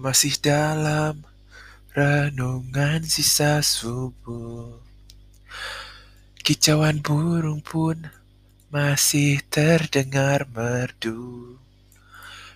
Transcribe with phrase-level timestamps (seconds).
[0.00, 1.28] Masih dalam
[1.92, 4.80] renungan sisa subuh.
[6.40, 8.08] Kicauan burung pun
[8.72, 11.60] masih terdengar merdu.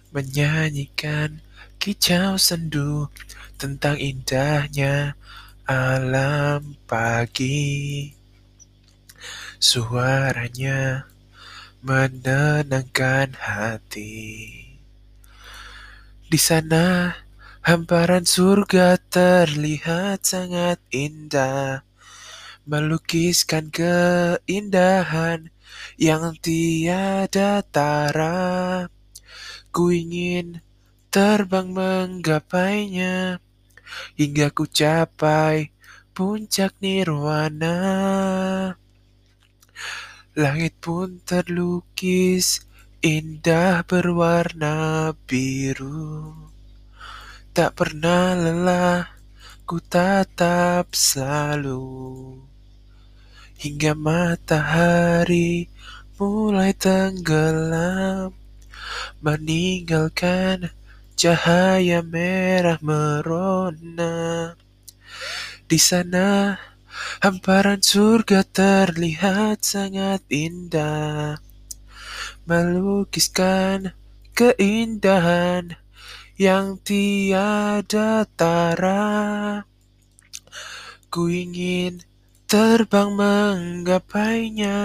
[0.09, 1.45] Menyanyikan
[1.77, 3.13] kicau sendu
[3.61, 5.13] tentang indahnya
[5.69, 8.09] alam pagi.
[9.61, 11.05] Suaranya
[11.85, 14.33] menenangkan hati.
[16.25, 17.13] Di sana
[17.65, 21.81] Hamparan surga terlihat sangat indah,
[22.69, 25.49] melukiskan keindahan
[25.97, 28.85] yang tiada tara.
[29.73, 30.61] Ku ingin
[31.09, 33.41] terbang menggapainya
[34.13, 35.73] hingga ku capai
[36.13, 37.81] puncak nirwana.
[40.37, 42.61] Langit pun terlukis
[43.01, 46.54] indah berwarna biru.
[47.55, 49.15] Tak pernah lelah,
[49.63, 52.35] ku tatap selalu.
[53.63, 55.71] Hingga matahari
[56.19, 58.35] mulai tenggelam
[59.23, 60.75] Meninggalkan
[61.15, 64.59] cahaya merah merona.
[65.71, 66.59] Di sana
[67.23, 71.39] hamparan surga terlihat sangat indah
[72.51, 73.95] Melukiskan
[74.35, 75.84] keindahan
[76.35, 79.63] yang tiada tara.
[81.07, 82.03] Ku ingin
[82.51, 84.79] terbang menggapainya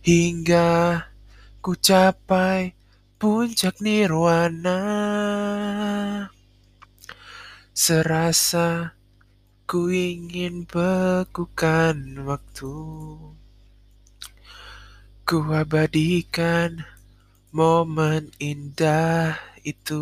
[0.00, 1.04] hingga
[1.60, 2.72] ku capai
[3.20, 4.80] puncak nirwana.
[7.76, 8.96] Serasa
[9.68, 12.76] ku ingin bekukan waktu.
[15.28, 16.84] Ku abadikan
[17.52, 20.00] momen indah itu